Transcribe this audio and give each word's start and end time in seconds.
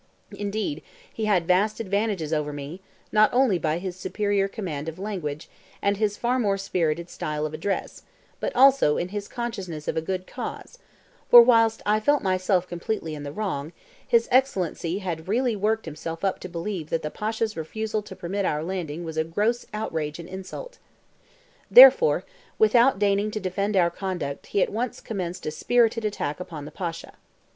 Indeed 0.31 0.81
he 1.13 1.25
had 1.25 1.45
vast 1.47 1.79
advantages 1.79 2.33
over 2.33 2.51
me, 2.51 2.81
not 3.11 3.31
only 3.31 3.59
by 3.59 3.77
his 3.77 3.95
superior 3.95 4.47
command 4.47 4.89
of 4.89 4.97
language 4.97 5.47
and 5.79 5.95
his 5.97 6.17
far 6.17 6.39
more 6.39 6.57
spirited 6.57 7.07
style 7.07 7.45
of 7.45 7.53
address, 7.53 8.01
but 8.39 8.51
also 8.55 8.97
in 8.97 9.09
his 9.09 9.27
consciousness 9.27 9.87
of 9.87 9.95
a 9.95 10.01
good 10.01 10.25
cause; 10.25 10.79
for 11.29 11.43
whilst 11.43 11.83
I 11.85 11.99
felt 11.99 12.23
myself 12.23 12.67
completely 12.67 13.13
in 13.13 13.21
the 13.21 13.31
wrong, 13.31 13.73
his 14.07 14.27
Excellency 14.31 14.97
had 14.97 15.27
really 15.27 15.55
worked 15.55 15.85
himself 15.85 16.25
up 16.25 16.39
to 16.39 16.49
believe 16.49 16.89
that 16.89 17.03
the 17.03 17.11
Pasha's 17.11 17.55
refusal 17.55 18.01
to 18.01 18.15
permit 18.15 18.43
our 18.43 18.63
landing 18.63 19.03
was 19.03 19.17
a 19.17 19.23
gross 19.23 19.67
outrage 19.71 20.17
and 20.17 20.27
insult. 20.27 20.79
Therefore, 21.69 22.25
without 22.57 22.97
deigning 22.97 23.29
to 23.29 23.39
defend 23.39 23.77
our 23.77 23.91
conduct 23.91 24.47
he 24.47 24.63
at 24.63 24.71
once 24.73 24.99
commenced 24.99 25.45
a 25.45 25.51
spirited 25.51 26.03
attack 26.03 26.39
upon 26.39 26.65
the 26.65 26.71
Pasha. 26.71 27.13